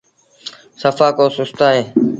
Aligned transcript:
سڦآ 0.81 1.07
ڪو 1.17 1.25
سُست 1.35 1.59
اهيݩ۔ 1.67 1.85